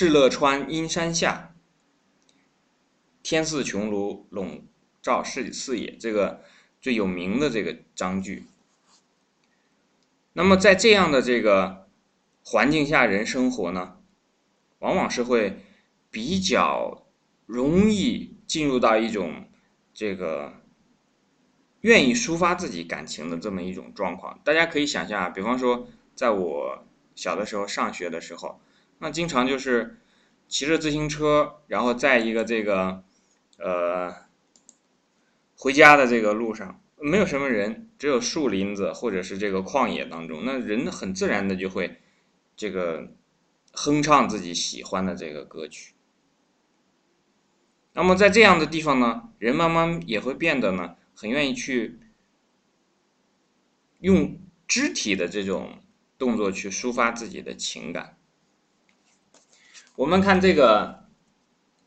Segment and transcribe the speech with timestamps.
[0.00, 1.54] 敕勒川，阴山下，
[3.22, 4.64] 天似穹庐，笼
[5.02, 5.94] 罩四四野。
[5.98, 6.42] 这个
[6.80, 8.46] 最有名的这个章句。
[10.32, 11.86] 那么在这样的这个
[12.42, 13.98] 环境下，人生活呢，
[14.78, 15.58] 往往是会
[16.10, 17.06] 比较
[17.44, 19.50] 容易进入到一种
[19.92, 20.62] 这个
[21.82, 24.40] 愿意抒发自己感情的这么一种状况。
[24.42, 28.62] 大家可以想象啊，比方说，在我小的时候上学的时候，
[29.00, 29.98] 那经常就是
[30.46, 33.02] 骑着自行车，然后在一个这个
[33.58, 34.14] 呃
[35.56, 36.80] 回家的这个路上。
[37.02, 41.98] 没有什么人，只有树林子或者是这个旷野当中，那人很自然的就会
[42.54, 43.14] 这个
[43.72, 45.94] 哼唱自己喜欢的这个歌曲。
[47.94, 51.98] 那么在这样的地方呢，人慢慢也会变得呢，很愿意去
[54.00, 54.38] 用
[54.68, 55.78] 肢体的这种
[56.18, 58.18] 动作去抒发自己的情感。
[60.00, 61.04] 我们看这个，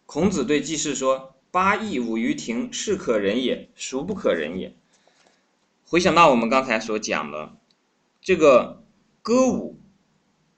[0.05, 4.75] 孔子对季氏说：“八佾舞于庭，是可忍也，孰不可忍也？”
[5.83, 7.57] 回想到我们刚才所讲的，
[8.21, 8.83] 这个
[9.23, 9.79] 歌舞、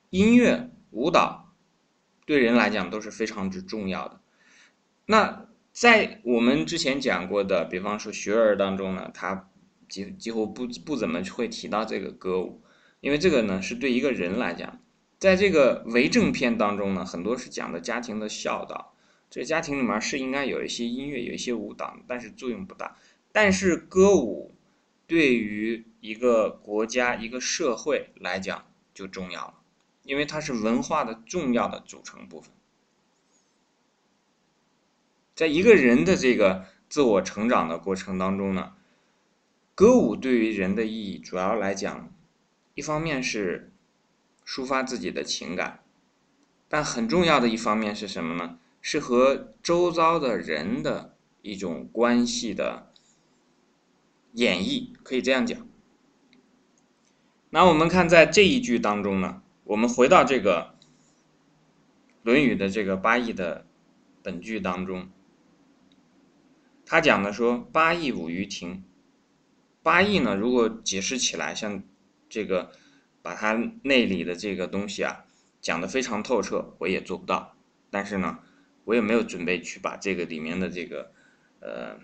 [0.10, 1.54] 音乐、舞蹈，
[2.26, 4.20] 对人来讲都是非常之重要的。
[5.06, 9.48] 那在我们之前讲过的，比方说《学而》当中呢，他
[9.88, 12.62] 几几乎不不怎么会提到这个歌舞，
[13.00, 14.82] 因为这个呢是对一个人来讲，
[15.20, 18.96] 在这个为政篇当中呢，很多是讲的家庭的孝道，
[19.30, 22.98] 这家庭里面是应该有一些音乐、有一些舞蹈，但是作用不大。
[23.32, 24.52] 但是歌舞。
[25.08, 29.54] 对于一个国家、一个社会来讲就重要了，
[30.02, 32.52] 因为它是文化的重要的组成部分。
[35.36, 38.74] 在一个人的这个自我成长的过程当中呢，
[39.76, 42.12] 歌舞对于人的意义主要来讲，
[42.74, 43.72] 一方面是
[44.46, 45.84] 抒发自己的情感，
[46.68, 48.60] 但很重要的一方面是什么呢？
[48.82, 52.92] 是和周遭的人的一种关系的。
[54.34, 55.66] 演绎可以这样讲。
[57.52, 60.76] 那我们看在这一句当中呢，我们回到这个
[62.22, 63.66] 《论语》的这个八佾的
[64.22, 65.08] 本句当中，
[66.86, 68.84] 他讲的说“八佾舞于庭”。
[69.82, 71.82] 八佾呢，如果解释起来，像
[72.28, 72.74] 这个
[73.26, 75.26] 把它内里的这个东西啊
[75.60, 77.56] 讲的非常透彻，我也做不到。
[77.90, 78.38] 但是呢，
[78.84, 81.12] 我也没有准备去把这个里面的这个
[81.60, 81.98] 呃。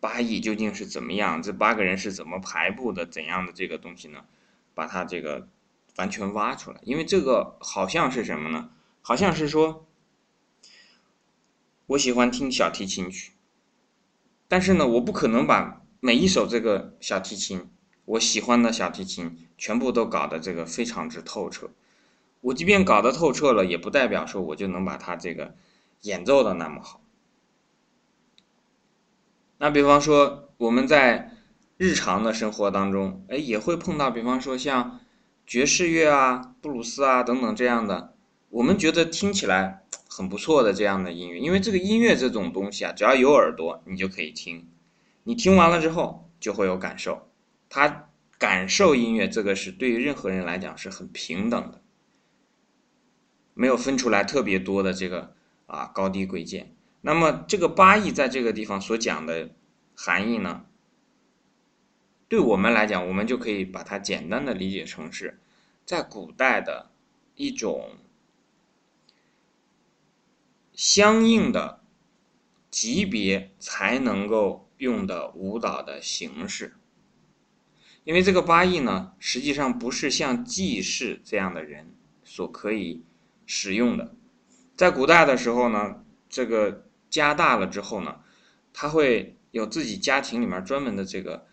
[0.00, 1.42] 八佾究竟是怎么样？
[1.42, 3.04] 这八个人是怎么排布的？
[3.04, 4.24] 怎样的这个东西呢？
[4.72, 5.48] 把它这个
[5.96, 8.70] 完全挖出来，因为这个好像是什么呢？
[9.02, 9.88] 好像是说，
[11.86, 13.32] 我喜欢听小提琴曲，
[14.46, 17.68] 但是呢，我不可能把每一首这个小提琴，
[18.08, 21.70] 我喜欢的小提琴全部都搞得这个非常之透彻。
[22.40, 25.54] 我即便搞得透彻了，也不代表说我就能把它这个
[26.02, 27.02] 演奏的那么好。
[29.58, 31.32] 那比方说，我们在
[31.76, 35.00] 日常的生活当中，哎，也会碰到，比方说像
[35.46, 38.14] 爵士乐啊、布鲁斯啊等等这样的，
[38.48, 41.38] 我们觉得听起来很不错的这样的音乐。
[41.38, 44.66] 因为这个音乐这种东西啊，只要有耳朵，你就可以听。
[45.24, 47.27] 你听完了之后，就会有感受。
[47.68, 51.82] 他感受音乐，这个是对于任何人来讲是很平等的，
[53.54, 55.34] 没有分出来特别多的这个
[55.66, 56.74] 啊高低贵贱。
[57.00, 59.50] 那么这个八佾在这个地方所讲的
[59.94, 60.64] 含义呢，
[62.28, 65.38] 对我们来讲，我们就可以把它简单的理解成是，
[65.84, 66.90] 在古代的
[67.34, 67.92] 一种
[70.72, 71.80] 相应的
[72.70, 76.74] 级别才能够用的舞蹈的形式。
[78.08, 81.92] 因为这个八佾呢，实际上不是像季氏这样的人
[82.24, 83.04] 所可以
[83.44, 84.14] 使用的，
[84.74, 86.86] 在古代的时候呢，这个。
[87.10, 88.20] 加大了之后呢，
[88.70, 91.46] 他会有自己家庭里面专门的这个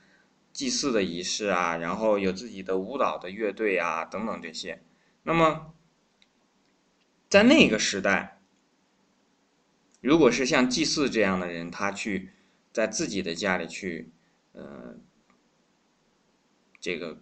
[0.52, 4.84] 祭祀的仪式啊，然后有自己的舞蹈的乐队啊等等这些。
[5.24, 5.74] 那么
[7.30, 8.42] 在那个时代，
[10.02, 12.32] 如果是像祭祀这样的人，他去
[12.74, 14.12] 在自己的家里去，
[14.52, 14.98] 呃，
[16.86, 17.18] 这个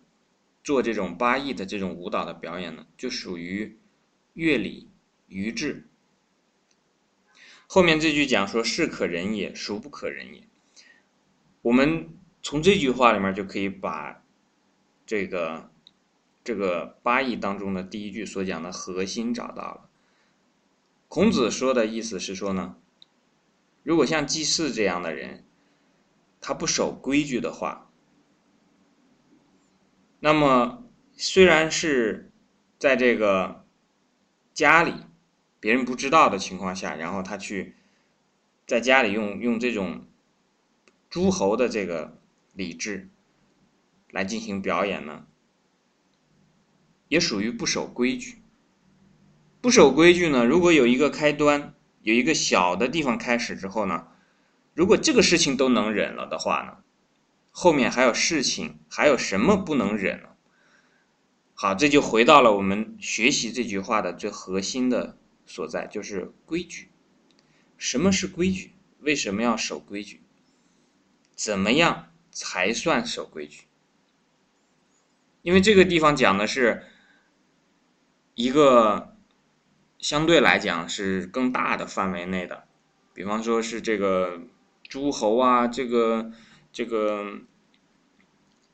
[0.61, 3.77] 做这种八佾的这种舞蹈的表演呢，就属于
[4.33, 4.89] 乐礼
[5.29, 5.87] 娱制。
[7.65, 10.43] 后面这句讲说“是可忍也，孰不可忍也”。
[11.63, 12.09] 我们
[12.41, 14.21] 从这句话里面就可以把
[15.05, 15.71] 这个
[16.43, 19.89] 这个八佾当中的第一句所讲的核心找到了。
[21.07, 22.75] 孔子说的意思是说呢，
[23.81, 25.45] 如果像祭祀这样的人，
[26.41, 27.89] 他不守规矩的话，
[30.25, 30.85] 那么
[31.17, 32.31] 虽然是
[32.79, 33.65] 在这个
[34.53, 34.93] 家里
[35.59, 37.75] 别人不知道的情况下，然后他去
[38.65, 40.07] 在家里用用这种
[41.09, 42.17] 诸侯的这个
[42.53, 43.09] 礼制
[44.11, 45.25] 来进行表演呢，
[47.09, 48.37] 也属于不守规矩。
[49.59, 54.07] 不守规矩呢，如果有一个开端，有一个小的地方开始之后呢，
[54.73, 56.82] 如果这个事情都能忍了的话呢，
[57.55, 60.29] 后面还有事情，还有什么不能忍呢？
[61.53, 66.89] 好，这就回到了我们学习这句话的最核心的所在，就是规矩。
[67.77, 68.73] 什么是规矩？
[68.99, 70.23] 为什么要守规矩？
[71.35, 73.65] 怎么样才算守规矩？
[75.43, 76.83] 因为这个地方讲的是
[78.33, 79.15] 一个
[79.99, 82.63] 相对来讲是更大的范围内的，
[83.13, 84.41] 比方说是这个
[84.89, 86.31] 诸侯啊，这个
[86.73, 87.39] 这个。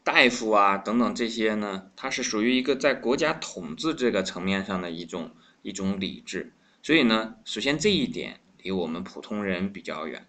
[0.01, 5.29] 大夫啊，等等这些呢，它是属于一个在国家统治这个层面上的一种
[5.61, 6.51] 一种礼制，
[6.81, 10.25] 所以呢，首先这一点离我们普通人比较远。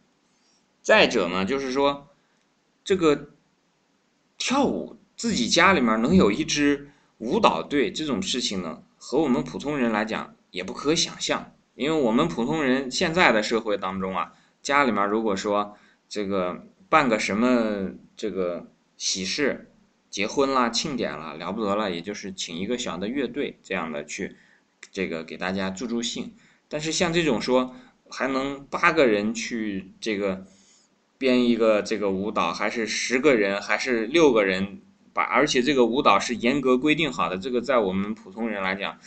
[0.83, 2.09] 再者呢，就是说
[2.85, 3.31] 这个
[4.37, 19.67] 跳舞，自己家里面能有一支舞蹈队这种事情呢，和我们普通人来讲也不可想象，因为我们普通人现在的社会当中啊，家里面如果说这个办个什么这个喜事。
[20.11, 24.35] 结婚啦，庆典啦，了不得了，也就是请一个小的乐队这样的去，
[24.91, 26.35] 这个给大家助助兴。
[26.69, 27.77] 但是像这种说
[28.09, 30.45] 还能八个人去这个
[31.17, 34.81] 编一个这个舞蹈，还是十个人，还是六个人
[35.13, 38.99] 把，而且这个舞蹈是严格规定好的，这个在我们普通人来讲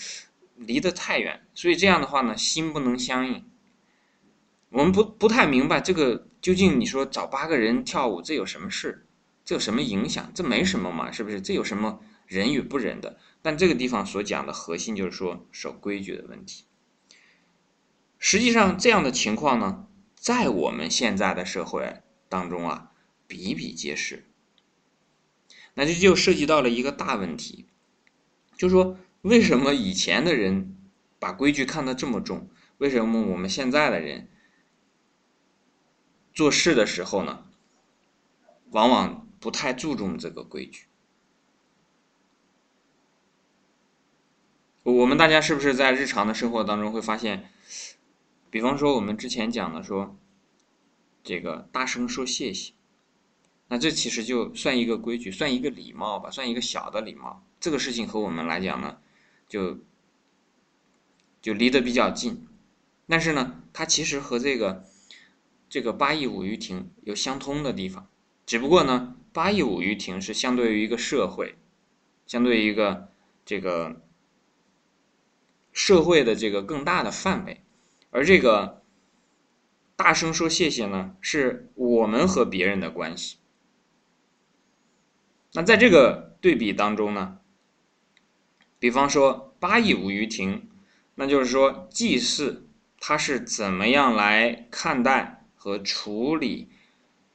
[0.55, 3.43] 离得太远，所以这样的话呢，心不能相应。
[4.73, 9.05] 我们不不太明白这个究竟你说找八个人跳舞，这有什么事？
[9.45, 10.31] 这有什么影响？
[10.33, 11.39] 这没什么嘛，是不是？
[11.39, 13.19] 这有什么忍与不忍的？
[13.43, 16.63] 但这个地方所讲的核心就是说守规矩的问题。
[18.17, 19.85] 实际上，这样的情况呢，
[20.15, 22.91] 在我们现在的社会当中啊，
[23.27, 24.25] 比比皆是。
[25.75, 27.67] 那这就涉及到了一个大问题，
[28.57, 30.75] 就是说，为什么以前的人
[31.19, 32.49] 把规矩看得这么重？
[32.79, 34.29] 为什么我们现在的人
[36.33, 37.45] 做事的时候呢，
[38.71, 39.27] 往往？
[39.43, 40.85] 不太注重这个规矩，
[44.83, 47.51] 我们大家是不是在日常的生活当中会发现，
[48.49, 50.15] 比方说我们之前讲的说，
[51.25, 52.71] 这个大声说谢谢，
[53.67, 57.43] 那这其实就算一个规矩，算一个礼貌吧，算一个小的礼貌。
[57.59, 58.97] 这个事情和我们来讲呢，
[59.49, 59.77] 就
[61.41, 62.47] 就离得比较近，
[63.09, 64.85] 但是呢，它其实和这个
[65.73, 68.07] 这个八佾舞于庭有相通的地方，
[68.45, 69.15] 只不过呢。
[69.31, 71.55] 八佾舞于庭是相对于一个社会，
[72.27, 73.09] 相对于一个
[73.43, 73.99] 这个
[75.71, 77.63] 社会的这个更大的范围，
[78.11, 78.83] 而这个
[79.95, 83.37] 大声说谢谢呢，是我们和别人的关系。
[85.53, 87.39] 那在这个对比当中呢，
[88.77, 90.69] 比方说八佾舞于庭，
[91.15, 96.67] 那就是说祭祀他是怎么样来看待和处理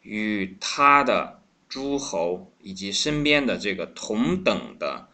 [0.03, 1.37] 与他的。
[1.69, 5.11] 诸侯以及身边的这个同等的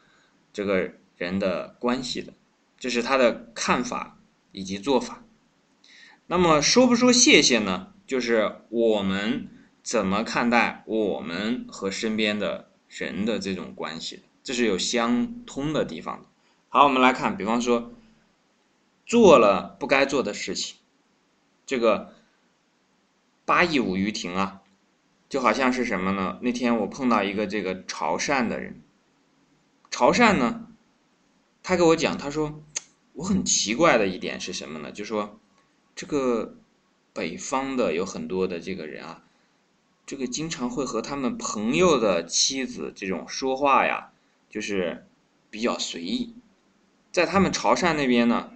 [0.52, 2.32] 这个人的关系的，
[2.78, 4.20] 这是他的看法
[4.52, 5.24] 以及做法。
[6.28, 7.92] 那么说不说谢谢呢？
[8.06, 9.48] 就是我们
[9.82, 16.26] 怎么看待我们和身边的人的这种关系，这是有相通的地方的。
[16.68, 17.92] 好，我们来看，比方说
[19.04, 20.76] 做了不该做的事情，
[21.66, 22.13] 这个
[23.44, 24.60] 八佾舞于庭啊。
[25.26, 26.38] 就好像是什么呢？
[26.42, 28.80] 那天我碰到一个这个潮汕的人，
[29.90, 30.68] 潮汕呢，
[31.60, 32.62] 他给我讲，他说
[33.14, 34.92] 我很奇怪的一点是什么呢？
[34.92, 35.40] 就说
[35.96, 36.54] 这个
[37.12, 39.24] 北方的有很多的这个人啊，
[40.06, 44.12] 这个经常会和他们朋友的妻子这种说话呀，
[44.48, 45.04] 就是
[45.50, 46.36] 比较随意。
[47.10, 48.52] 在他们潮汕那边呢，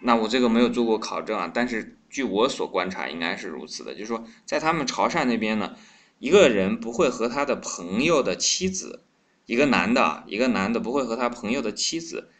[0.00, 3.92] 那我这个没有做过考证啊，但是据我所观察，应该是如此的。
[3.92, 5.74] 就是说，在他们潮汕那边呢。
[6.20, 9.02] 一个人不会和他的朋友的妻子，
[9.46, 12.30] 一个男的，一个男的不会和他朋友的妻子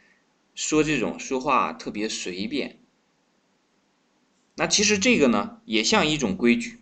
[0.54, 2.78] 说这种说话特别随便。
[4.54, 6.80] 那其实这个呢，也像一种规矩。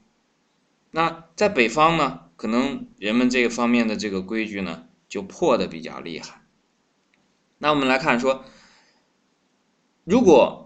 [0.93, 6.43] 那在北方呢，可能人们这个方面的这个规矩呢，就破的比较厉害。
[7.59, 8.45] 那我们来看说，
[10.05, 10.62] 如果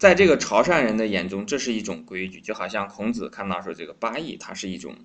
[0.00, 4.96] 在这个潮汕人的眼中，这是一种规矩，就好像孔子看到说这个八佾，它是一种。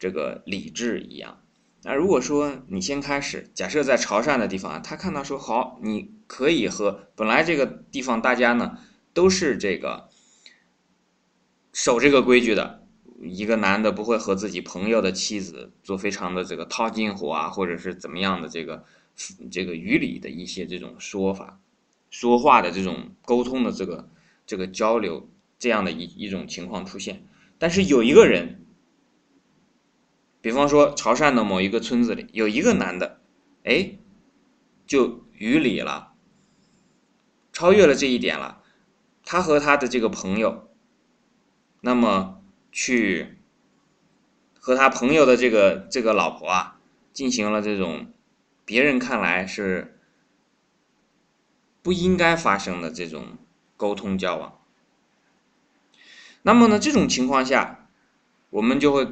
[0.00, 1.40] 这个礼制一样，
[1.82, 8.78] 那如果说你先开始，假设在潮汕的地方啊，他看到说好，你可以和本来这个地方大家呢
[9.12, 10.08] 都是这个
[11.72, 12.86] 守这个规矩的。
[13.20, 18.84] 一个男的不会和自己朋友的妻子做非常的这个套近乎啊，或者是怎么样的这个
[19.50, 21.58] 这个于理的一些这种说法、
[22.08, 24.08] 说话的这种沟通的这个
[24.48, 27.24] 这个交流这样的一一种情况出现。
[27.56, 28.66] 但是有一个人，
[30.40, 33.20] 比方说潮汕的某一个村子里有一个男的，
[33.62, 33.96] 哎，
[34.88, 36.14] 就于理了，
[37.52, 38.64] 超越了这一点了。
[39.24, 40.68] 他和他的这个朋友，
[41.82, 42.34] 那么。
[42.70, 43.38] 去
[44.60, 46.78] 和他朋友的这个这个老婆啊，
[47.14, 48.12] 进行了这种
[48.66, 49.98] 别人看来是
[51.82, 53.38] 不应该发生的这种
[53.78, 54.60] 沟通交往。
[56.42, 57.88] 那么呢，这种情况下，
[58.50, 59.08] 我们就会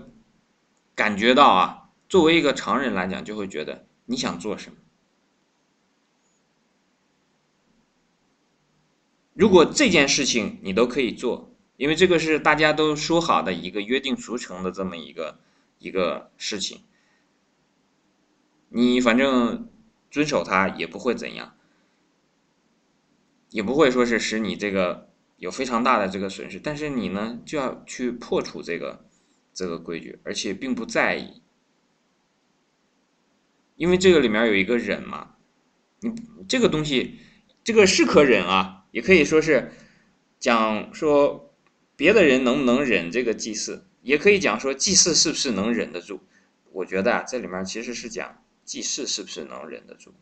[0.94, 4.76] 感觉到啊，作为一个常人来讲，就会觉得你想做什么？
[9.32, 11.50] 如果这件事情你都可以做。
[11.78, 15.38] 因为这个是大家都说好的一个约定俗成的这么一个
[15.78, 16.80] 一个事情，
[18.70, 19.68] 你反正
[20.10, 21.54] 遵守它也不会怎样，
[23.50, 29.04] 也不会说是使你这个有非常大的这个损失，但是你呢就要去破除这个
[29.52, 31.42] 这个规矩，而且并不在意，
[33.76, 35.36] 因为这个里面有一个忍嘛，
[36.00, 36.12] 你
[36.48, 37.18] 这个东西
[37.64, 39.72] 这个是可忍啊，也可以说是
[40.38, 41.42] 讲说。
[41.98, 46.20] 别的人能不能忍这个祭祀，也可以讲说祭祀是不是能忍得住。
[46.72, 50.12] 我觉得啊，这里面其实是讲祭祀是不是能忍得住，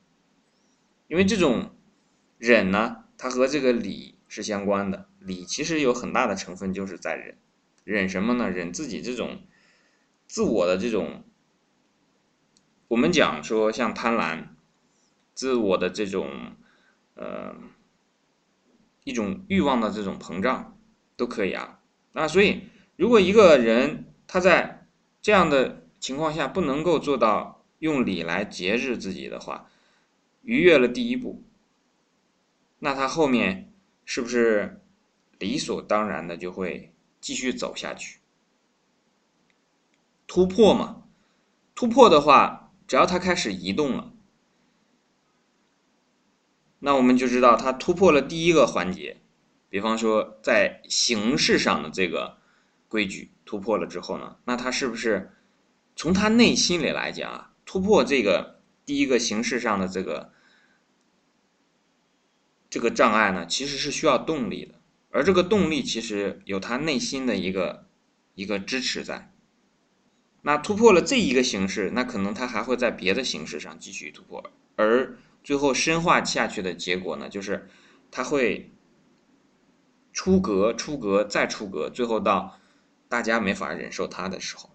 [1.09, 1.75] 因为这种
[2.39, 5.09] 忍呢，它和这个礼是相关的。
[5.19, 7.39] 礼其实有很大的成分就是在忍，
[7.85, 8.51] 忍什么呢？
[8.51, 9.41] 忍自己这种
[10.27, 11.25] 自我的这种，
[12.89, 14.49] 我们讲说像贪婪，
[15.33, 16.29] 自我的这种
[17.15, 17.55] 呃
[19.05, 20.77] 一种欲望的这种膨胀。
[21.17, 21.79] 都可以啊，
[22.13, 22.65] 那所以
[22.97, 24.89] 如果一个人他在
[25.23, 29.71] 这样的情况下不能够做到用礼来节制自己的话，
[30.43, 31.45] 逾越了第一步，
[32.85, 33.73] 那他后面
[34.05, 34.83] 是不是
[35.39, 38.21] 理所当然的就会继续走下去？
[40.27, 41.05] 突破嘛，
[41.75, 44.13] 突破的话，只要他开始移动了，
[46.81, 49.17] 那我们就知道他突破了第一个环节。
[49.71, 52.37] 比方说，在形式上的这个
[52.89, 55.33] 规矩突破了之后呢，那他是不是
[55.97, 60.35] 从他内心里来讲啊，突破这个第一个形式上的这个
[62.75, 63.47] 这个障碍呢？
[63.47, 64.75] 其实是需要动力的，
[65.11, 67.87] 而这个动力其实有他内心的一个
[68.35, 69.31] 一个支持在。
[70.43, 77.71] 那突破了这一个形式，那可能他还会在别的形式上继续突破，而最后深化下去的结果呢，就是
[78.11, 78.73] 他会。
[80.13, 82.61] 出格，出格，再出格，最后到
[83.09, 84.71] 大家没法忍受他的时候。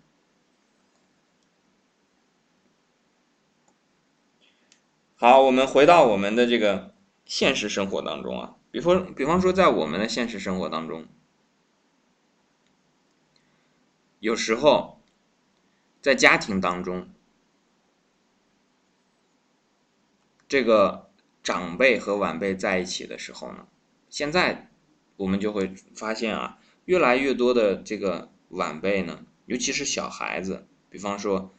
[5.15, 6.93] 好，我们回到我们的这个
[7.29, 11.05] 现实生活当中啊，比方，比方说，在我们的现实生活当中，
[14.19, 14.99] 有时候
[16.01, 17.09] 在家庭当中，
[20.47, 21.09] 这个
[21.43, 23.65] 长辈和晚辈在一起的时候呢，
[24.09, 24.65] 现在。
[25.19, 31.51] 我们就会发现啊，越来越多的这个晚辈呢，尤其是小孩子，比方说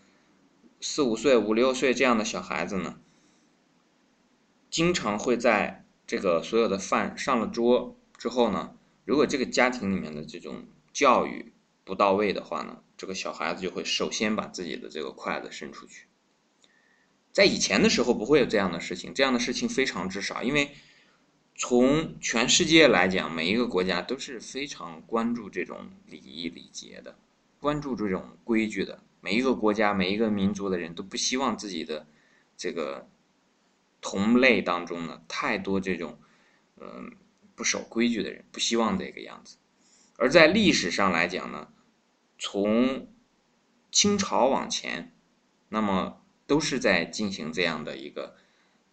[0.81, 2.99] 四五岁、五六岁这样的小孩子呢，
[4.71, 8.75] 经常会在这个所有的饭上了桌之后呢，
[9.05, 11.53] 如果这个家庭里面的这种教育
[11.85, 16.07] 不到位的话呢，这个小孩子就会首先把自己的这个筷子伸出去。
[17.33, 20.71] 在以前的时候不会有这样的事情，这样的事情非常之少，因为。
[21.62, 27.15] 从全世界来讲，每一个国家都是非常关注这种礼仪礼节的，
[27.59, 28.99] 关注这种规矩的。
[29.21, 32.07] 每一个国家、每一个民族的人都不希望自己的
[32.57, 33.07] 这个
[34.00, 36.19] 同类当中呢，太多这种
[36.78, 37.12] 嗯
[37.54, 39.57] 不守规矩的人，不希望这个样子。
[40.16, 41.69] 而在历史上来讲呢，
[42.38, 43.09] 从
[43.90, 45.14] 清朝往前，
[45.69, 48.37] 那么都是在进行这样的一个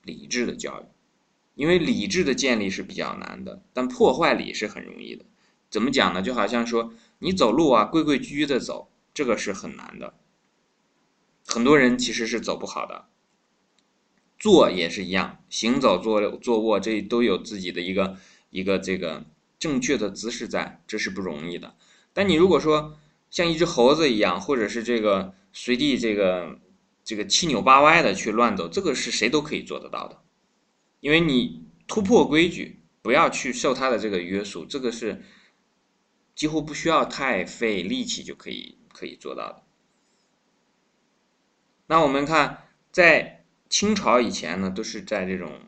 [0.03, 0.85] 礼制的教育。
[1.55, 5.25] 因为理智的建立是比较难的，但破坏理是很容易的。
[5.69, 6.21] 怎么讲呢？
[6.21, 10.13] 就好像说你走路啊，规规矩矩的走，这个是很难的。
[11.47, 13.09] 很多人其实是走不好的。
[14.39, 18.17] 坐也是一样，行走、坐、坐卧，这都有自己的一个
[18.49, 19.25] 一个这个
[19.57, 21.75] 正确的姿势在，这是不容易的。
[22.13, 22.97] 但你如果说
[23.29, 26.59] 像一只猴子一样，或者是这个随地这个
[27.03, 30.21] 这个七扭八歪的去乱走，这个是谁都可以做得到的。
[30.99, 35.23] 因为你突破规矩，不要去受他的这个约束，这个是
[36.35, 39.63] 几乎不需要太费力气就可以可以做到的。
[41.87, 43.36] 那我们看，在
[43.69, 45.59] 清朝以前呢，都是在这种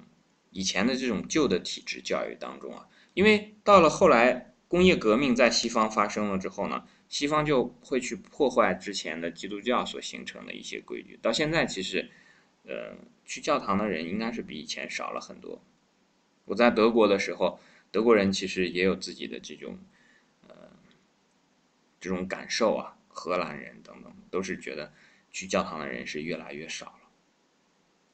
[0.51, 11.19] 以前的这种旧的体制教育当中啊，因为到了后来工业革命在西方发生了之后呢，西方就会去破坏之前的基督教所形成的一些规矩。
[11.21, 12.09] 到现在其实，
[12.63, 15.61] 呃，去教堂的人应该是比以前少了很多。
[16.45, 17.59] 我在德国的时候，
[17.91, 19.77] 德国人其实也有自己的这种，
[20.47, 20.55] 呃，
[21.99, 22.95] 这种感受啊。
[23.11, 24.93] 荷兰人等等都是觉得。
[25.31, 27.08] 去教堂的人是越来越少了，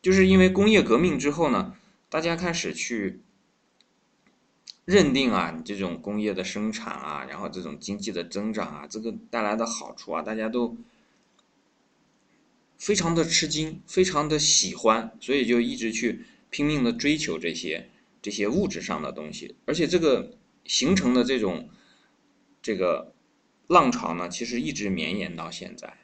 [0.05, 1.75] 就是因为工业革命之后呢，
[2.11, 3.21] 大家开始去
[4.85, 10.77] 认定啊，你这种工业的生产啊，然后这种经济的增长啊，这个带来的好处啊，大家都
[12.77, 17.89] 非常的吃惊，非常的喜欢，所以就一直去拼命的追求这些
[18.21, 21.67] 这些物质上的东西，而且这个形成的这种
[22.61, 23.11] 这个
[23.65, 25.97] 浪潮呢，其实一直绵延到现在。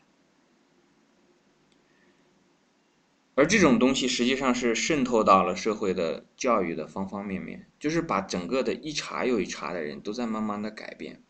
[3.41, 11.23] 而这种东西实际上是渗透到了社会的教育的方方面面，就是把整个的一茬又一茬的人都在慢慢的改变，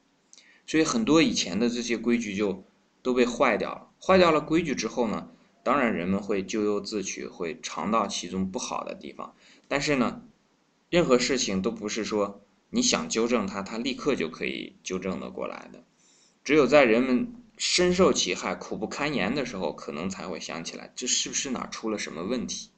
[0.68, 2.66] 所以很多以前的这些规矩就
[3.02, 3.88] 都被坏掉了。
[3.98, 5.30] 坏掉了规矩之后呢，
[5.64, 9.34] 当然人们会咎由自取，会尝到其中不好的地方。
[9.70, 10.22] 但是呢，
[10.90, 12.42] 任何事情都不是说
[12.72, 15.86] 你想纠正它，它立刻就可以纠正的过来的，
[16.44, 17.36] 只有在人们。
[17.64, 22.72] 深受其害、苦不堪言的时候，可能才会想起来，这是不是哪出了什么问题？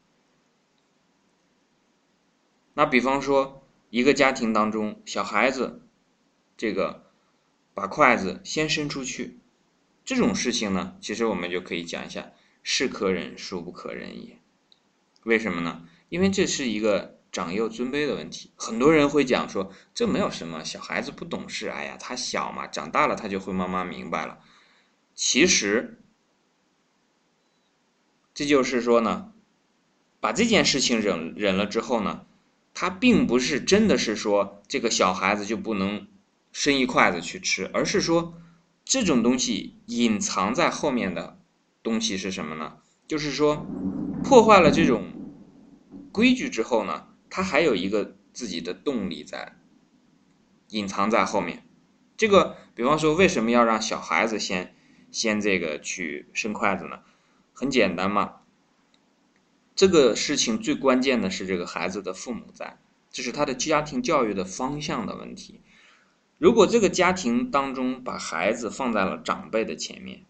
[2.74, 5.88] 那比方说，一个家庭当中，小孩子
[6.58, 7.06] 这个
[7.74, 9.40] 把筷子先伸出去，
[10.04, 14.38] 这种事情呢，其实我们就可以讲一下，是可忍，孰不可忍也。
[15.24, 15.88] 为什么呢？
[16.10, 18.52] 因为这是一个长幼尊卑的问题。
[18.58, 24.40] 很多人会讲说，这没有什么，小孩子不懂事，哎呀，他小嘛，长大了他就会慢慢明白了。
[25.15, 25.99] 其实，
[28.34, 29.32] 这就是说呢，
[30.19, 32.26] 把这件事情忍忍了之后呢，
[32.73, 36.08] 他并不是真的是说这个小孩子就不能
[36.52, 38.34] 伸一筷子去吃，而是说
[38.84, 41.39] 这种东西隐藏在后面的
[41.84, 42.78] 东西是什么呢？
[43.08, 43.67] 就是说
[44.23, 45.06] 破坏了这种
[46.12, 49.56] 规矩之后呢，他还有一个自己的动力在
[50.69, 51.67] 隐藏在后面。
[52.17, 54.76] 这个，比方说，为什么要让小孩子先？
[55.13, 56.99] 先这个去伸筷子呢，
[57.54, 58.41] 很简单嘛。
[59.76, 62.78] 这个事情最关键的是这个孩子的父母在，
[63.10, 65.62] 这是他的家庭教育的方向的问题。
[66.38, 70.26] 如果这个家庭当中把孩子放在了长辈的前面，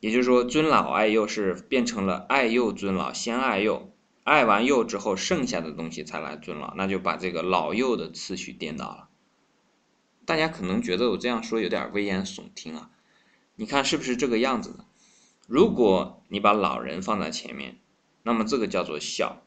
[0.00, 3.92] 也就是说尊老爱幼是变成了爱幼尊老，先爱幼，
[4.24, 9.08] 爱完幼之后剩下的东西才来尊老，那就把这个老幼的次序颠倒了。
[10.24, 12.90] 大家可能觉得我这样说有点危言耸听啊。
[13.56, 14.84] 你看是不是这个样子的？
[15.48, 17.78] 如果你把老人放在前面，
[18.22, 19.42] 那么这个叫做孝，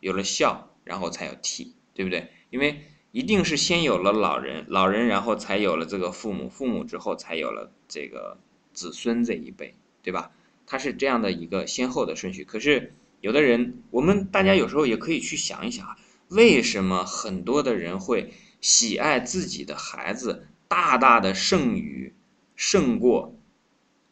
[0.00, 2.30] 有了孝，然后才有悌，对不对？
[2.50, 8.38] 因为一定是先有了老人，老人然后才有了这个父母，父母之后才有了这个
[8.74, 10.32] 子孙这一辈，对吧？
[10.66, 12.44] 它是这样的一个先后的顺序。
[12.44, 15.96] 可是有的人，我们大家有时候也可以去想一想啊，
[16.28, 22.12] 为什么很多的人会喜爱自己的孩子大大的胜于？
[22.60, 23.40] 胜过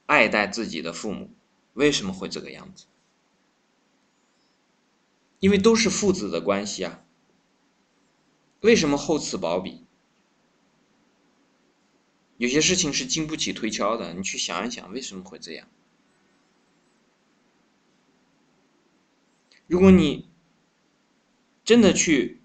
[0.07, 1.31] 爱戴自己的父母，
[1.75, 2.87] 为什么会这个样子？
[5.39, 7.05] 因为都是父子的关系啊。
[8.61, 9.85] 为什么厚此薄彼？
[12.39, 15.69] 有些事情是经不起推敲的，你去想一想，为什么会这样？
[19.67, 20.31] 如果你
[21.65, 22.41] 真的去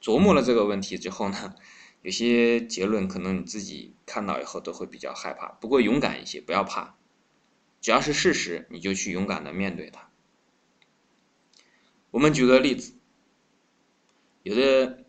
[0.00, 1.56] 琢磨了这个问题之后呢？
[2.02, 6.96] 有些结论可能你自己看到以后都会比较害怕，不过勇敢一些，不要怕，
[7.80, 10.08] 只要是事实，你就去勇敢的面对它。
[12.10, 12.94] 我们举个例子，
[14.42, 15.04] 有的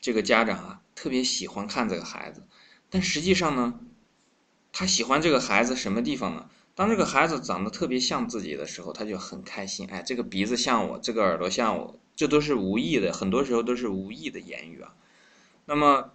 [0.00, 2.42] 这个家长啊，特别喜欢看这个孩子，
[2.90, 3.80] 但实际上呢，
[4.70, 6.50] 他喜欢这个孩子什么地方呢？
[6.74, 9.86] 当这个孩子长得特别像自己的时候，他就很开心。
[9.90, 14.94] 哎，这个鼻子像我，这个耳朵像我，这都是无意的，很多时候都是无意的言语啊。
[15.64, 16.12] 那么，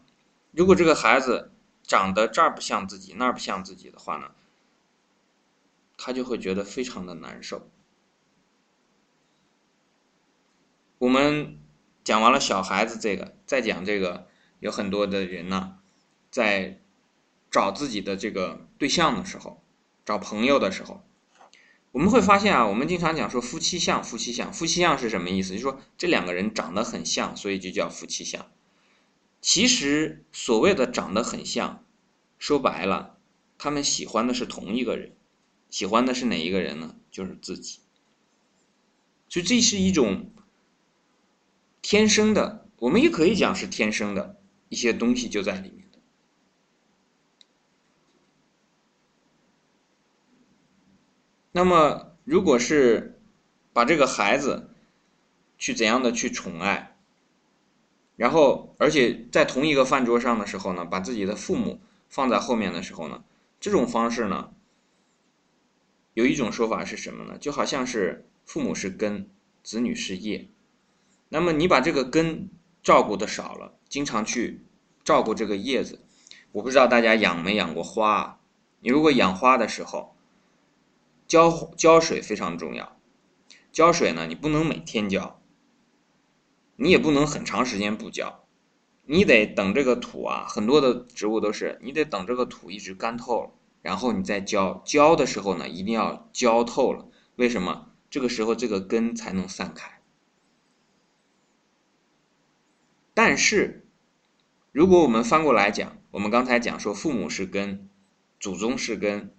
[0.52, 1.52] 如果这个孩子
[1.84, 4.32] 长得这儿不像自己，那儿不像自己的话呢，
[5.98, 7.70] 他就会觉得非常的难受。
[11.00, 11.60] 我们
[12.04, 14.28] 讲完了小孩子这个，再讲这个，
[14.60, 15.78] 有很多的人呢，
[16.30, 16.82] 在
[17.50, 19.64] 找自己的这个对象的时候，
[20.04, 21.04] 找朋友的时候，
[21.92, 25.52] 我们会发现啊，我们经常讲说夫妻相，夫妻相，夫妻相是什么意思？
[25.52, 28.46] 就是说这两个人长得很像，所以就叫夫妻相。
[29.48, 31.82] 其实所谓的长得很像，
[32.38, 33.18] 说白了，
[33.58, 35.16] 他们喜欢的是同一个人，
[35.70, 36.98] 喜欢的是哪一个人呢？
[37.10, 37.80] 就是自己。
[39.30, 40.32] 所以这是一种
[41.82, 44.36] 天生的，我们也可以讲是天生的
[44.68, 46.00] 一些东西就在里面的。
[51.54, 53.18] 那么，如果是
[53.72, 54.72] 把这个孩子
[55.58, 56.97] 去怎样的去宠爱？
[58.18, 63.24] 然后，而且在同一个饭桌上的时候呢，把自己的父母放在后面的时候呢，
[63.60, 64.52] 这种方式呢，
[66.16, 67.38] 有一种说法是什么呢？
[67.38, 69.30] 就好像是父母是根，
[69.64, 70.50] 子女是叶。
[71.30, 72.50] 那么你把这个根
[72.82, 74.66] 照顾的少了，经常去
[75.04, 76.02] 照顾这个叶子。
[76.54, 78.40] 我不知道大家养没养过花啊，
[78.80, 80.16] 你如果养花的时候，
[81.28, 82.98] 浇浇水非常重要。
[83.72, 85.40] 浇水呢，你不能每天浇。
[86.78, 88.46] 你也不能很长时间不浇，
[89.06, 94.82] 你得等这个土啊，很多的植物都是，你得等这个土一直干透了，然后你再浇。
[94.86, 97.10] 浇的时候呢，一定要浇透了。
[97.36, 97.92] 为什么？
[98.10, 100.02] 这个时候这个根才能散开。
[103.14, 103.88] 但是，
[104.72, 107.90] 如果我们翻过来讲，我们刚才讲说父母是根，
[108.40, 109.36] 祖宗是根，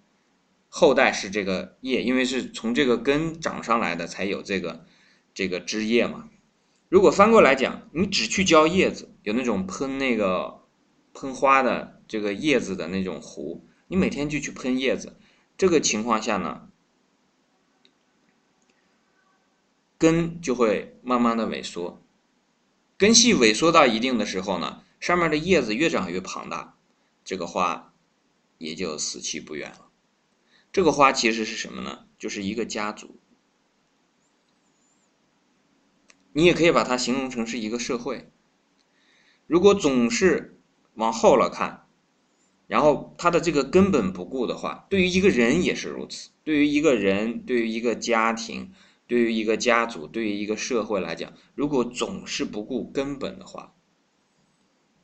[0.67, 4.85] 后代是这个叶，因为是从这个根长上来的，才有这个
[5.33, 6.29] 这个枝叶嘛。
[6.89, 10.63] 如果翻过来讲，你只去浇叶子，有那种喷那个
[11.13, 15.15] 喷花的这个叶子的那种壶，你每天就去喷叶子，
[15.55, 16.69] 这个情况下呢，
[19.99, 22.03] 根就会慢慢的萎缩，
[22.97, 26.75] 根系萎缩到一定的时候呢，上面的叶子越长越庞大，
[27.23, 27.93] 这个花
[28.57, 29.89] 也就死期不远了。
[30.71, 32.07] 这个花其实是什么呢？
[32.17, 33.18] 就是一个家族。
[36.39, 38.31] 你也可以把它形容成是一个社会。
[39.45, 40.57] 如果总是
[40.93, 41.85] 往后了看，
[42.65, 46.29] 然后它的这个根本不顾的话，对于一个人也是如此。
[46.45, 48.71] 对于一个人，对于一个家庭，
[49.05, 53.73] 对于一个家族，对于一个社会来讲，如果总是不顾根本的话，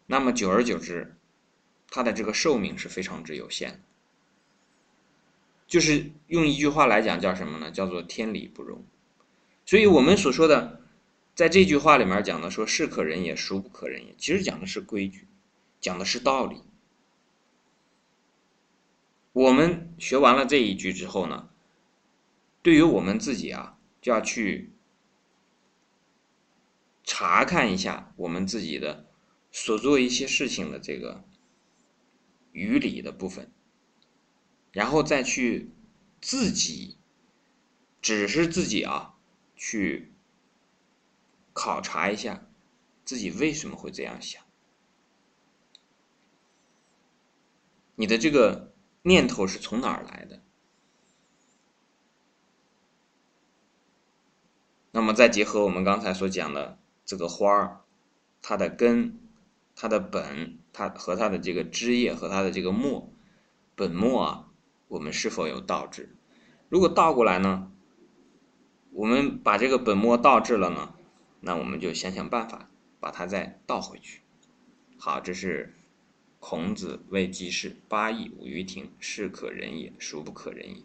[0.06, 1.18] 那么久而久之，
[1.90, 3.80] 它的这个寿命是非常之有限的。
[5.68, 7.72] 就是用一句话来讲，叫什么呢？
[7.72, 8.86] 叫做天理不容。
[9.66, 10.85] 所以我们所说的。
[11.36, 15.28] 在这句话里面讲的说“是可忍也，孰不可忍也”，其实讲的是规矩，
[15.82, 16.64] 讲的是道理。
[19.34, 21.50] 我们学完了这一句之后呢，
[22.62, 24.72] 对于我们自己啊，就要去
[27.04, 29.06] 查看一下我们自己的
[29.52, 31.26] 所做一些事情的这个
[32.54, 33.52] 于理的部分，
[34.72, 35.70] 然后再去
[36.22, 36.96] 自己，
[38.02, 39.16] 只是自己啊
[39.58, 40.14] 去。
[41.56, 42.46] 考察一下
[43.06, 44.44] 自己为什么会这样想，
[47.96, 50.42] 你的这个念头是从哪儿来的？
[54.92, 57.82] 那么再结合我们刚才所讲的这个花儿，
[58.42, 59.18] 它的根、
[59.78, 63.10] 它的本、它和它的这个枝叶和它的这个末
[63.76, 64.52] 本末啊，
[64.90, 66.18] 我们是否有倒置？
[66.68, 67.72] 如果倒过来呢？
[68.92, 70.95] 我们把这个本末倒置了呢？
[71.46, 74.22] 那我们就想想办法，把它再倒回去。
[74.98, 75.76] 好，这是
[76.40, 80.82] 孔子谓季氏八佾舞于庭，是可忍也，孰不可忍也。